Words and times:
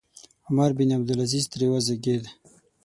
عمر 0.47 0.71
بن 0.77 0.89
عبدالعزیز 0.97 1.45
ترې 1.51 1.67
وزېږېد. 1.69 2.23